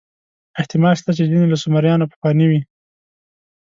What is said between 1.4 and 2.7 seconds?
له سومریانو پخواني وي.